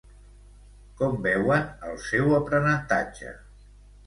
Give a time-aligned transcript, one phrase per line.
[1.01, 3.37] Com veuen el seu aprenentatge?